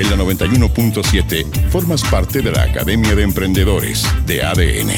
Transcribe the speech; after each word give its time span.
En 0.00 0.08
la 0.08 0.16
91.7 0.16 1.68
formas 1.68 2.02
parte 2.04 2.40
de 2.40 2.50
la 2.50 2.62
Academia 2.62 3.14
de 3.14 3.22
Emprendedores 3.22 4.02
de 4.24 4.42
ADN. 4.42 4.90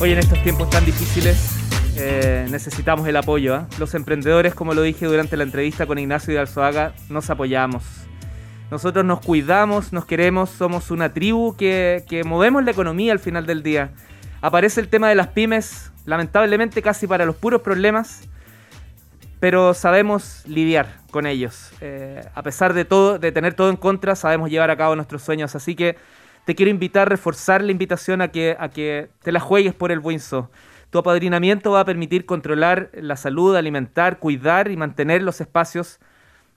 Hoy 0.00 0.12
en 0.12 0.18
estos 0.18 0.42
tiempos 0.42 0.70
tan 0.70 0.86
difíciles 0.86 1.50
eh, 1.98 2.46
necesitamos 2.50 3.06
el 3.06 3.16
apoyo. 3.16 3.54
¿ah? 3.54 3.68
Los 3.78 3.92
emprendedores, 3.92 4.54
como 4.54 4.72
lo 4.72 4.80
dije 4.80 5.04
durante 5.04 5.36
la 5.36 5.42
entrevista 5.42 5.84
con 5.84 5.98
Ignacio 5.98 6.32
de 6.32 6.40
Alzoaga, 6.40 6.94
nos 7.10 7.28
apoyamos. 7.28 7.84
Nosotros 8.70 9.04
nos 9.04 9.20
cuidamos, 9.20 9.92
nos 9.92 10.06
queremos, 10.06 10.48
somos 10.48 10.90
una 10.90 11.12
tribu 11.12 11.54
que, 11.54 12.04
que 12.08 12.24
movemos 12.24 12.64
la 12.64 12.70
economía 12.70 13.12
al 13.12 13.18
final 13.18 13.44
del 13.44 13.62
día. 13.62 13.90
Aparece 14.40 14.80
el 14.80 14.88
tema 14.88 15.10
de 15.10 15.14
las 15.14 15.28
pymes, 15.28 15.92
lamentablemente 16.06 16.80
casi 16.80 17.06
para 17.06 17.26
los 17.26 17.36
puros 17.36 17.60
problemas, 17.60 18.22
pero 19.40 19.74
sabemos 19.74 20.42
lidiar 20.46 20.98
con 21.10 21.26
ellos. 21.26 21.72
Eh, 21.80 22.22
a 22.34 22.42
pesar 22.42 22.74
de 22.74 22.84
todo, 22.84 23.18
de 23.18 23.32
tener 23.32 23.54
todo 23.54 23.70
en 23.70 23.76
contra, 23.76 24.16
sabemos 24.16 24.50
llevar 24.50 24.70
a 24.70 24.76
cabo 24.76 24.96
nuestros 24.96 25.22
sueños. 25.22 25.54
Así 25.54 25.74
que 25.74 25.96
te 26.44 26.54
quiero 26.54 26.70
invitar, 26.70 27.08
reforzar 27.08 27.62
la 27.62 27.72
invitación 27.72 28.20
a 28.20 28.28
que, 28.28 28.56
a 28.58 28.68
que 28.70 29.10
te 29.22 29.32
la 29.32 29.40
juegues 29.40 29.74
por 29.74 29.92
el 29.92 30.00
Winso. 30.00 30.50
Tu 30.90 30.98
apadrinamiento 30.98 31.72
va 31.72 31.80
a 31.80 31.84
permitir 31.84 32.24
controlar 32.26 32.90
la 32.94 33.16
salud, 33.16 33.54
alimentar, 33.54 34.18
cuidar 34.18 34.70
y 34.70 34.76
mantener 34.76 35.22
los 35.22 35.40
espacios 35.40 36.00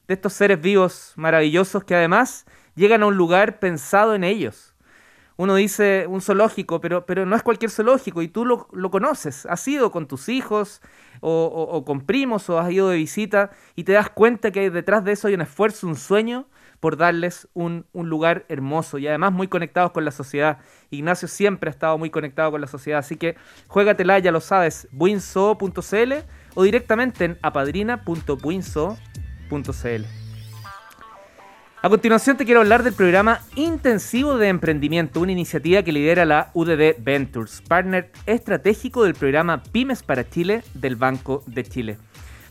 de 0.08 0.14
estos 0.14 0.34
seres 0.34 0.62
vivos 0.62 1.14
maravillosos 1.18 1.84
que 1.84 1.96
además 1.96 2.46
llegan 2.76 3.04
a 3.04 3.08
un 3.08 3.18
lugar 3.18 3.60
pensado 3.60 4.16
en 4.16 4.24
ellos 4.24 4.71
uno 5.42 5.56
dice 5.56 6.06
un 6.08 6.22
zoológico, 6.22 6.80
pero, 6.82 7.08
pero 7.08 7.26
no 7.26 7.36
es 7.36 7.42
cualquier 7.42 7.72
zoológico 7.72 8.22
y 8.22 8.28
tú 8.28 8.46
lo, 8.46 8.68
conoces. 8.92 9.48
Has 9.48 9.68
ido 9.68 9.92
con 9.92 10.08
tus 10.08 10.30
hijos 10.30 10.84
o, 11.20 11.84
con 11.84 12.02
primos 12.02 12.48
o 12.52 12.60
has 12.60 12.72
ido 12.72 12.90
de 12.90 12.98
visita 12.98 13.50
y 13.76 13.84
te 13.84 13.94
das 13.94 14.12
cuenta 14.12 14.52
que 14.52 14.70
detrás 14.70 15.04
de 15.04 15.14
eso 15.14 15.28
hay 15.28 15.34
un 15.34 15.42
esfuerzo, 15.42 15.88
un 15.88 15.96
sueño 15.96 16.46
por 16.80 16.96
darles 16.96 17.48
un, 17.54 17.88
lugar 17.94 18.46
hermoso 18.50 19.00
y 19.00 19.08
además 19.08 19.34
muy 19.34 19.48
conectados 19.48 19.94
con 19.94 20.06
la 20.06 20.12
sociedad. 20.12 20.60
Ignacio 20.92 21.28
siempre 21.28 21.70
ha 21.70 21.72
estado 21.72 21.98
muy 21.98 22.12
conectado 22.12 22.52
con 22.52 22.62
la 22.62 22.68
sociedad, 22.68 23.00
así 23.00 23.18
que 23.18 23.36
juégatela, 23.68 24.20
ya 24.20 24.32
lo 24.32 24.42
sabes, 24.42 24.88
buinso.cl 24.92 26.14
o 26.54 26.62
directamente 26.62 27.26
en 27.26 27.40
apadrina.buinso.cl. 27.42 30.21
A 31.84 31.90
continuación 31.90 32.38
te 32.38 32.46
quiero 32.46 32.60
hablar 32.60 32.84
del 32.84 32.94
programa 32.94 33.40
Intensivo 33.56 34.38
de 34.38 34.50
Emprendimiento, 34.50 35.20
una 35.20 35.32
iniciativa 35.32 35.82
que 35.82 35.92
lidera 35.92 36.26
la 36.26 36.52
UDD 36.54 36.98
Ventures, 37.00 37.64
partner 37.68 38.12
estratégico 38.28 39.04
del 39.04 39.16
programa 39.16 39.64
Pymes 39.64 40.04
para 40.04 40.30
Chile 40.30 40.64
del 40.76 40.96
Banco 40.96 41.42
de 41.48 41.64
Chile. 41.64 41.98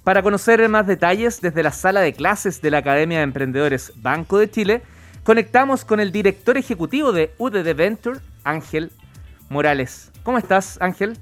Para 0.02 0.24
conocer 0.24 0.68
más 0.68 0.84
detalles 0.88 1.40
desde 1.40 1.62
la 1.62 1.70
sala 1.70 2.00
de 2.00 2.12
clases 2.12 2.60
de 2.60 2.72
la 2.72 2.78
Academia 2.78 3.18
de 3.18 3.24
Emprendedores 3.24 3.92
Banco 4.02 4.36
de 4.36 4.50
Chile, 4.50 4.82
conectamos 5.22 5.84
con 5.84 6.00
el 6.00 6.10
director 6.10 6.56
ejecutivo 6.56 7.12
de 7.12 7.30
UDD 7.38 7.72
Venture, 7.76 8.18
Ángel 8.42 8.90
Morales. 9.48 10.10
¿Cómo 10.24 10.38
estás, 10.38 10.76
Ángel? 10.82 11.16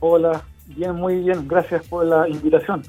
Hola, 0.00 0.42
bien, 0.66 0.96
muy 0.96 1.20
bien. 1.20 1.48
Gracias 1.48 1.82
por 1.86 2.04
la 2.04 2.28
invitación. 2.28 2.82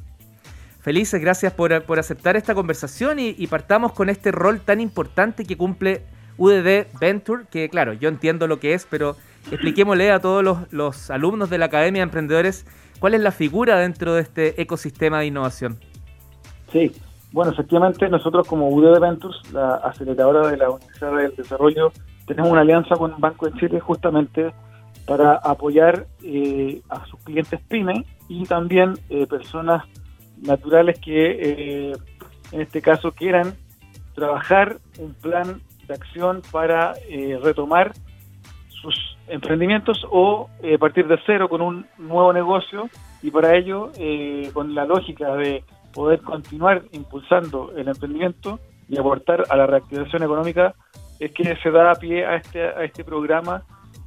Felices, 0.81 1.21
gracias 1.21 1.53
por, 1.53 1.73
aceptar 1.73 2.35
esta 2.35 2.55
conversación 2.55 3.19
y, 3.19 3.45
partamos 3.47 3.91
con 3.93 4.09
este 4.09 4.31
rol 4.31 4.59
tan 4.61 4.81
importante 4.81 5.45
que 5.45 5.55
cumple 5.55 6.01
UDD 6.37 6.87
Venture, 6.99 7.43
que 7.51 7.69
claro, 7.69 7.93
yo 7.93 8.09
entiendo 8.09 8.47
lo 8.47 8.59
que 8.59 8.73
es, 8.73 8.87
pero 8.89 9.15
expliquémosle 9.51 10.11
a 10.11 10.19
todos 10.19 10.43
los, 10.71 11.11
alumnos 11.11 11.51
de 11.51 11.59
la 11.59 11.65
Academia 11.65 11.99
de 11.99 12.05
Emprendedores 12.05 12.65
cuál 12.99 13.13
es 13.13 13.21
la 13.21 13.31
figura 13.31 13.77
dentro 13.77 14.15
de 14.15 14.21
este 14.21 14.59
ecosistema 14.59 15.19
de 15.19 15.27
innovación. 15.27 15.77
Sí, 16.71 16.91
bueno, 17.31 17.51
efectivamente 17.51 18.09
nosotros 18.09 18.47
como 18.47 18.69
UDD 18.69 18.99
Ventures, 18.99 19.37
la 19.53 19.75
aceleradora 19.75 20.47
de 20.47 20.57
la 20.57 20.71
Universidad 20.71 21.15
del 21.15 21.35
Desarrollo, 21.35 21.91
tenemos 22.25 22.51
una 22.51 22.61
alianza 22.61 22.95
con 22.95 23.13
Banco 23.19 23.47
de 23.47 23.59
Chile 23.59 23.79
justamente 23.79 24.51
para 25.05 25.35
apoyar 25.35 26.07
eh, 26.23 26.81
a 26.89 27.05
sus 27.05 27.19
clientes 27.23 27.59
PYME 27.67 28.03
y 28.29 28.45
también 28.45 28.93
eh, 29.09 29.27
personas 29.27 29.83
naturales 30.41 30.99
que 30.99 31.91
eh, 31.91 31.93
en 32.51 32.61
este 32.61 32.81
caso 32.81 33.11
quieran 33.11 33.55
trabajar 34.15 34.77
un 34.99 35.13
plan 35.13 35.61
de 35.87 35.93
acción 35.93 36.41
para 36.51 36.93
eh, 37.09 37.39
retomar 37.41 37.93
sus 38.69 39.17
emprendimientos 39.27 40.05
o 40.09 40.49
eh, 40.61 40.77
partir 40.77 41.07
de 41.07 41.19
cero 41.25 41.47
con 41.47 41.61
un 41.61 41.85
nuevo 41.97 42.33
negocio. 42.33 42.89
Y 43.23 43.29
para 43.29 43.55
ello 43.55 43.91
con 44.51 44.73
la 44.73 44.83
lógica 44.85 45.35
de 45.35 45.63
poder 45.93 46.21
continuar 46.21 46.81
impulsando 46.91 47.71
el 47.77 47.87
emprendimiento 47.87 48.59
y 48.89 48.97
aportar 48.97 49.43
a 49.47 49.55
la 49.55 49.67
reactivación 49.67 50.23
económica 50.23 50.73
es 51.19 51.31
que 51.31 51.55
se 51.57 51.69
da 51.69 51.93
pie 51.93 52.25
a 52.25 52.37
este, 52.37 52.63
a 52.63 52.83
este 52.83 53.03
programa 53.03 53.61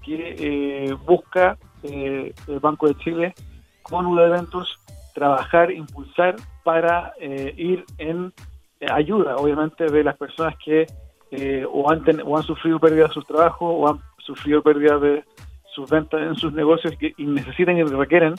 que 0.04 0.92
busca 1.06 1.56
el 1.84 2.34
Banco 2.60 2.88
de 2.88 2.96
Chile 2.96 3.34
con 3.82 4.04
UD 4.06 4.30
Ventures 4.30 4.76
trabajar, 5.14 5.70
impulsar 5.70 6.36
para 6.62 7.14
eh, 7.18 7.54
ir 7.56 7.84
en 7.96 8.32
eh, 8.80 8.86
ayuda, 8.92 9.36
obviamente, 9.36 9.86
de 9.86 10.04
las 10.04 10.16
personas 10.16 10.54
que 10.62 10.86
eh, 11.30 11.64
o, 11.72 11.90
han 11.90 12.02
o 12.24 12.36
han 12.36 12.42
sufrido 12.42 12.78
pérdida 12.78 13.06
de 13.06 13.14
sus 13.14 13.26
trabajos 13.26 13.72
o 13.74 13.88
han 13.88 14.00
sufrido 14.18 14.62
pérdida 14.62 14.98
de 14.98 15.24
sus 15.72 15.88
ventas 15.88 16.20
en 16.20 16.34
sus 16.34 16.52
negocios 16.52 16.94
y 17.00 17.24
necesitan 17.24 17.76
y 17.76 17.82
requieren 17.82 18.34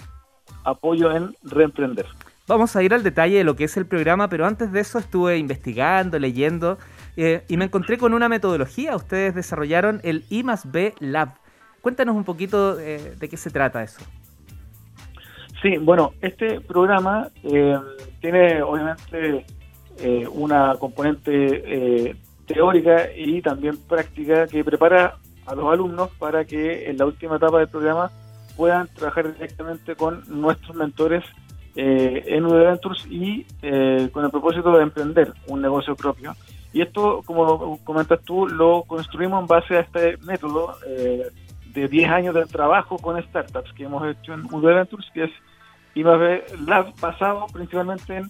apoyo 0.64 1.12
en 1.12 1.34
reemprender. 1.44 2.06
Vamos 2.48 2.76
a 2.76 2.84
ir 2.84 2.94
al 2.94 3.04
detalle 3.04 3.38
de 3.38 3.44
lo 3.44 3.56
que 3.56 3.64
es 3.64 3.76
el 3.76 3.88
programa, 3.88 4.30
pero 4.30 4.46
antes 4.46 4.72
de 4.72 4.80
eso 4.80 5.00
estuve 5.00 5.38
investigando, 5.38 6.20
leyendo 6.20 6.78
y 7.16 7.58
me 7.58 7.66
encontré 7.66 7.98
con 7.98 8.14
una 8.14 8.30
metodología. 8.30 8.96
Ustedes 8.96 9.34
desarrollaron 9.34 10.00
el 10.04 10.26
I 10.30 10.44
más 10.44 10.72
B 10.72 10.94
Lab. 11.00 11.30
Cuéntanos 11.82 12.16
un 12.16 12.24
poquito 12.24 12.76
de 12.76 13.28
qué 13.30 13.36
se 13.36 13.50
trata 13.50 13.82
eso. 13.84 14.00
Sí, 15.66 15.78
bueno, 15.78 16.14
este 16.22 16.62
programa 16.62 17.28
eh, 17.42 17.76
tiene 18.22 18.62
obviamente 18.62 19.48
eh, 19.98 20.28
una 20.32 20.76
componente 20.76 21.32
eh, 21.34 22.16
teórica 22.46 23.08
y 23.18 23.42
también 23.42 23.76
práctica 23.90 24.46
que 24.46 24.64
prepara 24.64 25.16
a 25.48 25.56
los 25.56 25.74
alumnos 25.74 26.12
para 26.20 26.46
que 26.46 26.88
en 26.88 27.00
la 27.00 27.08
última 27.08 27.38
etapa 27.38 27.58
del 27.58 27.68
programa 27.68 28.12
puedan 28.56 28.88
trabajar 28.90 29.34
directamente 29.34 29.96
con 29.96 30.22
nuestros 30.28 30.76
mentores 30.76 31.24
en 31.74 32.46
UD 32.46 32.64
Ventures 32.64 33.04
y 33.10 33.44
con 34.12 34.24
el 34.24 34.32
propósito 34.32 34.72
de 34.72 34.84
emprender 34.84 35.34
un 35.48 35.64
negocio 35.64 35.96
propio. 35.96 36.36
Y 36.74 36.84
esto, 36.84 37.24
como 37.26 37.80
comentas 37.84 38.22
tú, 38.24 38.48
lo 38.48 38.84
construimos 38.84 39.42
en 39.42 39.48
base 39.48 39.78
a 39.78 39.80
este 39.80 40.18
método 40.18 40.76
de 40.86 41.88
10 41.88 42.10
años 42.12 42.36
de 42.36 42.46
trabajo 42.46 43.00
con 43.00 43.22
startups 43.22 43.74
que 43.74 43.86
hemos 43.86 44.08
hecho 44.08 44.34
en 44.36 44.46
UD 44.46 44.64
Ventures, 44.64 45.10
que 45.12 45.24
es 45.24 45.32
y 45.96 46.04
más 46.04 46.44
Lab 46.68 46.94
basado 47.00 47.48
principalmente 47.52 48.18
en 48.18 48.30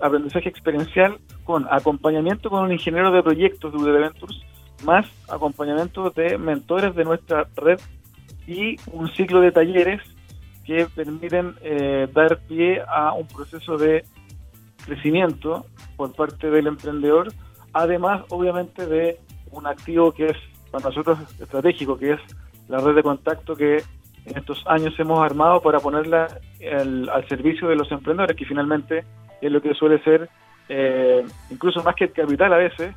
aprendizaje 0.00 0.48
experiencial 0.48 1.18
con 1.44 1.66
acompañamiento 1.70 2.50
con 2.50 2.64
un 2.64 2.72
ingeniero 2.72 3.10
de 3.10 3.22
proyectos 3.22 3.72
de 3.72 3.78
UD 3.78 3.98
Ventures, 3.98 4.38
más 4.84 5.06
acompañamiento 5.28 6.10
de 6.10 6.36
mentores 6.36 6.94
de 6.94 7.04
nuestra 7.04 7.48
red 7.56 7.80
y 8.46 8.76
un 8.92 9.08
ciclo 9.14 9.40
de 9.40 9.52
talleres 9.52 10.02
que 10.64 10.86
permiten 10.94 11.54
eh, 11.62 12.08
dar 12.12 12.38
pie 12.40 12.82
a 12.86 13.12
un 13.14 13.26
proceso 13.26 13.78
de 13.78 14.04
crecimiento 14.84 15.64
por 15.96 16.14
parte 16.14 16.50
del 16.50 16.66
emprendedor, 16.66 17.32
además 17.72 18.22
obviamente 18.28 18.86
de 18.86 19.18
un 19.50 19.66
activo 19.66 20.12
que 20.12 20.26
es 20.26 20.36
para 20.70 20.88
nosotros 20.88 21.18
estratégico, 21.40 21.96
que 21.96 22.12
es 22.12 22.20
la 22.68 22.78
red 22.80 22.94
de 22.96 23.02
contacto 23.02 23.54
que 23.54 23.82
en 24.26 24.36
estos 24.36 24.62
años 24.66 24.94
hemos 24.98 25.20
armado 25.20 25.62
para 25.62 25.80
ponerla 25.80 26.28
al 27.12 27.28
servicio 27.28 27.68
de 27.68 27.76
los 27.76 27.90
emprendedores, 27.90 28.36
que 28.36 28.44
finalmente 28.44 29.04
es 29.40 29.52
lo 29.52 29.62
que 29.62 29.72
suele 29.74 30.02
ser, 30.02 30.28
eh, 30.68 31.24
incluso 31.50 31.82
más 31.82 31.94
que 31.94 32.04
el 32.04 32.12
capital 32.12 32.52
a 32.52 32.58
veces, 32.58 32.94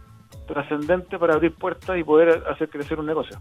trascendente 0.48 1.18
para 1.19 1.36
abrir 1.36 1.54
puertas 1.54 1.98
y 1.98 2.04
poder 2.04 2.44
hacer 2.50 2.69
crecer 2.69 3.00
un 3.00 3.06
negocio. 3.06 3.39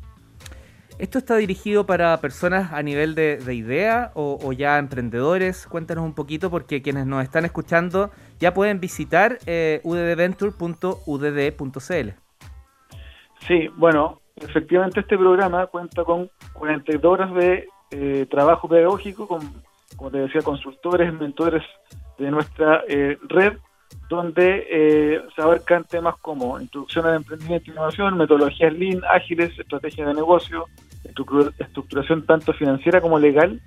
¿Esto 0.98 1.18
está 1.18 1.36
dirigido 1.36 1.86
para 1.86 2.20
personas 2.20 2.72
a 2.72 2.82
nivel 2.82 3.14
de, 3.14 3.38
idea 3.54 4.10
o, 4.14 4.52
ya 4.52 4.78
emprendedores? 4.78 5.68
Cuéntanos 5.68 6.04
un 6.04 6.12
poquito 6.12 6.50
porque 6.50 6.82
quienes 6.82 7.06
nos 7.06 7.22
están 7.22 7.44
escuchando 7.44 8.10
ya 8.40 8.52
pueden 8.52 8.80
visitar 8.80 9.38
eh, 9.46 9.80
uddventure.udd.cl. 9.84 12.08
Sí, 13.46 13.68
bueno, 13.76 14.20
efectivamente 14.36 14.98
este 15.00 15.16
programa 15.16 15.68
cuenta 15.68 16.02
con 16.02 16.28
42 16.54 17.12
horas 17.12 17.32
de 17.32 17.68
eh, 17.90 18.26
trabajo 18.31 18.69
pedagógico 18.69 19.26
con, 19.26 19.40
como 19.96 20.11
te 20.11 20.19
decía, 20.19 20.43
consultores, 20.43 21.12
mentores 21.12 21.62
de 22.19 22.31
nuestra 22.31 22.82
eh, 22.88 23.19
red, 23.29 23.55
donde 24.08 24.67
eh, 24.70 25.23
se 25.35 25.43
abarcan 25.43 25.85
temas 25.85 26.17
como 26.19 26.61
introducción 26.61 27.06
al 27.06 27.17
emprendimiento 27.17 27.70
e 27.70 27.75
innovación, 27.75 28.17
metodologías 28.17 28.73
lean, 28.73 29.02
ágiles, 29.08 29.58
estrategias 29.58 30.08
de 30.08 30.14
negocio, 30.14 30.67
estructuración 31.58 32.26
tanto 32.26 32.52
financiera 32.52 33.00
como 33.00 33.19
legal, 33.19 33.61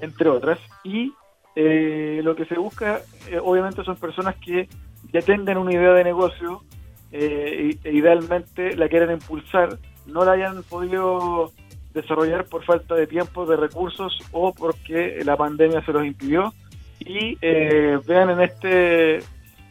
entre 0.00 0.28
otras. 0.28 0.58
Y 0.84 1.12
lo 1.54 2.36
que 2.36 2.44
se 2.44 2.56
busca, 2.56 3.00
obviamente, 3.42 3.82
son 3.82 3.96
personas 3.96 4.36
que 4.36 4.68
ya 5.12 5.20
tengan 5.22 5.58
una 5.58 5.72
idea 5.72 5.92
de 5.92 6.04
negocio, 6.04 6.62
eh, 7.10 7.78
e 7.84 7.92
idealmente 7.92 8.76
la 8.76 8.88
quieren 8.88 9.10
impulsar, 9.10 9.78
no 10.06 10.24
la 10.24 10.32
hayan 10.32 10.62
podido 10.64 11.52
desarrollar 12.00 12.44
por 12.44 12.64
falta 12.64 12.94
de 12.94 13.06
tiempo, 13.06 13.46
de 13.46 13.56
recursos 13.56 14.18
o 14.32 14.52
porque 14.52 15.20
la 15.24 15.36
pandemia 15.36 15.84
se 15.84 15.92
los 15.92 16.04
impidió 16.04 16.52
y 17.00 17.36
eh, 17.40 17.98
vean 18.06 18.30
en 18.30 18.40
este 18.40 19.20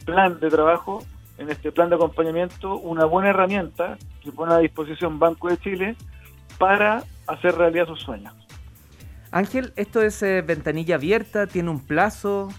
plan 0.06 0.40
de 0.40 0.50
trabajo, 0.50 1.04
en 1.38 1.50
este 1.50 1.72
plan 1.72 1.90
de 1.90 1.96
acompañamiento, 1.96 2.78
una 2.78 3.06
buena 3.06 3.30
herramienta 3.30 3.98
que 4.22 4.32
pone 4.32 4.54
a 4.54 4.58
disposición 4.58 5.20
Banco 5.20 5.50
de 5.50 5.58
Chile 5.58 5.96
para 6.58 7.04
hacer 7.28 7.56
realidad 7.56 7.88
sus 7.88 8.02
sueños. 8.02 8.34
Ángel, 9.32 9.74
¿esto 9.76 10.02
es 10.02 10.24
eh, 10.24 10.42
ventanilla 10.42 10.96
abierta? 10.96 11.48
¿Tiene 11.48 11.70
un 11.70 11.86
plazo? 11.86 12.50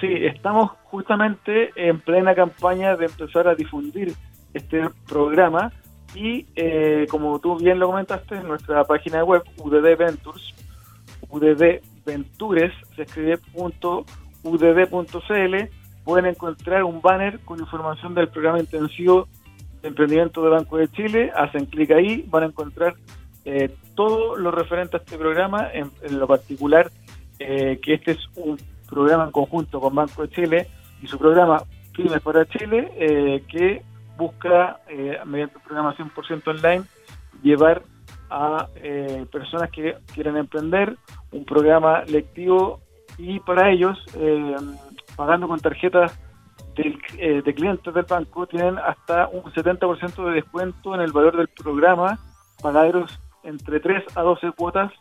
Sí, 0.00 0.08
estamos 0.22 0.72
justamente 0.84 1.72
en 1.74 2.00
plena 2.00 2.34
campaña 2.34 2.96
de 2.96 3.06
empezar 3.06 3.48
a 3.48 3.54
difundir 3.54 4.14
este 4.54 4.88
programa 5.08 5.72
y 6.14 6.46
eh, 6.56 7.06
como 7.10 7.38
tú 7.38 7.56
bien 7.58 7.78
lo 7.78 7.88
comentaste 7.88 8.36
en 8.36 8.48
nuestra 8.48 8.84
página 8.84 9.24
web 9.24 9.42
UDD 9.58 9.96
Ventures, 9.96 10.54
UDD 11.28 11.80
Ventures, 12.04 12.72
se 12.94 13.02
escribe 13.02 13.38
punto 13.38 14.04
udd.cl, 14.42 15.54
pueden 16.04 16.26
encontrar 16.26 16.84
un 16.84 17.00
banner 17.00 17.40
con 17.40 17.58
información 17.58 18.14
del 18.14 18.28
programa 18.28 18.60
intensivo 18.60 19.28
de 19.82 19.88
emprendimiento 19.88 20.42
de 20.42 20.50
Banco 20.50 20.76
de 20.76 20.88
Chile, 20.88 21.32
hacen 21.34 21.66
clic 21.66 21.90
ahí, 21.90 22.24
van 22.28 22.44
a 22.44 22.46
encontrar 22.46 22.94
eh, 23.44 23.74
todo 23.94 24.36
lo 24.36 24.50
referente 24.50 24.96
a 24.96 25.00
este 25.00 25.18
programa, 25.18 25.68
en, 25.72 25.90
lo 26.18 26.26
particular 26.26 26.90
eh, 27.38 27.78
que 27.82 27.94
este 27.94 28.12
es 28.12 28.18
un 28.36 28.58
programa 28.88 29.24
en 29.24 29.30
conjunto 29.30 29.80
con 29.80 29.94
Banco 29.94 30.22
de 30.22 30.28
Chile 30.30 30.68
y 31.02 31.06
su 31.06 31.18
programa 31.18 31.62
Pymes 31.94 32.20
para 32.20 32.46
Chile, 32.46 32.92
eh, 32.96 33.42
que 33.48 33.82
busca, 34.16 34.80
eh, 34.88 35.18
mediante 35.24 35.56
un 35.56 35.62
programa 35.62 35.96
100% 35.96 36.48
online, 36.48 36.84
llevar 37.42 37.82
a 38.30 38.68
eh, 38.76 39.26
personas 39.30 39.70
que 39.70 39.96
quieren 40.14 40.36
emprender 40.36 40.96
un 41.30 41.44
programa 41.44 42.02
lectivo 42.04 42.80
y 43.18 43.40
para 43.40 43.70
ellos, 43.70 43.98
pagando 45.16 45.48
con 45.48 45.58
tarjetas 45.58 46.18
de 46.74 47.54
clientes 47.54 47.94
del 47.94 48.04
banco, 48.04 48.46
tienen 48.46 48.78
hasta 48.78 49.28
un 49.28 49.42
70% 49.44 50.26
de 50.26 50.32
descuento 50.32 50.94
en 50.94 51.00
el 51.00 51.12
valor 51.12 51.36
del 51.36 51.48
programa, 51.48 52.18
pagados 52.60 53.18
entre 53.42 53.80
3 53.80 54.04
a 54.16 54.22
12 54.22 54.52
cuotas 54.52 54.92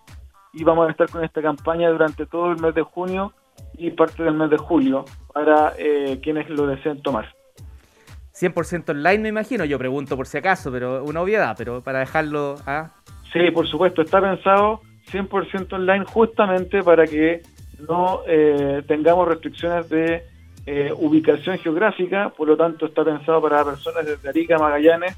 y 0.53 0.63
vamos 0.63 0.88
a 0.88 0.91
estar 0.91 1.09
con 1.09 1.23
esta 1.23 1.41
campaña 1.41 1.89
durante 1.89 2.25
todo 2.25 2.51
el 2.51 2.59
mes 2.59 2.73
de 2.73 2.83
junio 2.83 3.33
y 3.73 3.91
parte 3.91 4.23
del 4.23 4.35
mes 4.35 4.50
de 4.50 4.57
julio 4.57 5.06
para 5.33 5.73
eh, 5.77 6.19
quienes 6.23 6.50
lo 6.50 6.68
deseen 6.68 7.01
tomar. 7.01 7.27
100% 8.39 8.89
online 8.89 9.19
me 9.19 9.29
imagino, 9.29 9.65
yo 9.65 9.79
pregunto 9.79 10.17
por 10.17 10.27
si 10.27 10.37
acaso, 10.37 10.71
pero 10.71 11.03
una 11.03 11.21
obviedad, 11.21 11.55
pero 11.57 11.81
para 11.81 11.99
dejarlo... 11.99 12.55
¿ah? 12.65 12.91
Sí, 13.31 13.51
por 13.51 13.67
supuesto, 13.67 14.01
está 14.01 14.21
pensado 14.21 14.81
100% 15.11 15.73
online 15.73 16.05
justamente 16.05 16.83
para 16.83 17.05
que 17.07 17.41
no 17.87 18.21
eh, 18.27 18.83
tengamos 18.87 19.27
restricciones 19.27 19.89
de 19.89 20.23
eh, 20.65 20.91
ubicación 20.97 21.57
geográfica, 21.59 22.29
por 22.29 22.47
lo 22.47 22.57
tanto 22.57 22.87
está 22.87 23.03
pensado 23.03 23.41
para 23.41 23.63
personas 23.63 24.05
desde 24.05 24.29
Arica, 24.29 24.57
Magallanes, 24.57 25.15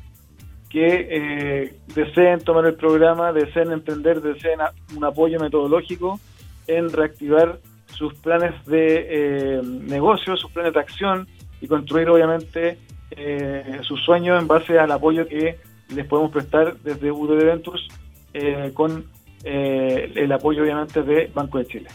que 0.69 1.71
deseen 1.95 2.41
tomar 2.41 2.65
el 2.65 2.75
programa, 2.75 3.31
deseen 3.31 3.71
emprender, 3.71 4.21
deseen 4.21 4.59
un 4.95 5.03
apoyo 5.05 5.39
metodológico 5.39 6.19
en 6.67 6.91
reactivar 6.91 7.59
sus 7.87 8.13
planes 8.15 8.53
de 8.65 9.07
eh, 9.09 9.61
negocio, 9.63 10.35
sus 10.35 10.51
planes 10.51 10.73
de 10.73 10.79
acción 10.79 11.27
y 11.61 11.67
construir 11.67 12.09
obviamente 12.09 12.77
eh, 13.12 13.80
sus 13.83 14.04
sueños 14.04 14.42
en 14.42 14.48
base 14.48 14.77
al 14.77 14.92
apoyo 14.92 15.27
que 15.27 15.59
les 15.89 16.06
podemos 16.06 16.31
prestar 16.31 16.77
desde 16.77 17.12
UDD 17.12 17.45
Ventures 17.45 17.88
eh, 18.33 18.71
con 18.74 19.06
eh, 19.44 20.12
el 20.15 20.31
apoyo 20.31 20.63
obviamente 20.63 21.01
de 21.04 21.31
Banco 21.33 21.57
de 21.59 21.65
Chile. 21.65 21.88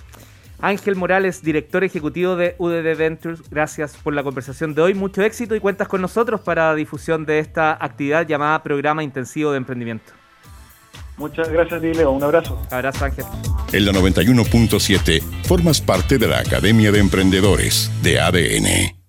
Ángel 0.61 0.95
Morales, 0.95 1.43
director 1.43 1.83
ejecutivo 1.83 2.37
de 2.37 2.55
UDD 2.57 2.97
Ventures, 2.97 3.43
gracias 3.51 3.97
por 3.97 4.15
la 4.15 4.23
conversación 4.23 4.75
de 4.75 4.83
hoy. 4.83 4.95
Mucho 4.95 5.23
éxito 5.23 5.57
y 5.57 5.61
cuentas 5.61 5.89
con 5.89 6.01
nosotros 6.01 6.41
para 6.41 6.75
difusión 6.77 7.27
de 7.27 7.41
esta 7.41 7.77
actividad 7.85 8.27
llamada 8.27 8.63
Programa 8.63 9.03
Intensivo 9.03 9.51
de 9.51 9.59
Emprendimiento. 9.59 10.13
Muchas 11.17 11.49
gracias, 11.51 11.83
Leo. 11.83 12.13
Un 12.13 12.23
abrazo. 12.23 12.61
Abrazo, 12.71 13.05
Ángel. 13.05 13.25
En 13.73 13.85
la 13.85 13.93
91.7 13.93 15.21
formas 15.45 15.81
parte 15.81 16.17
de 16.19 16.29
la 16.29 16.39
Academia 16.39 16.93
de 16.93 17.01
Emprendedores 17.01 17.91
de 18.03 18.21
ADN. 18.21 19.02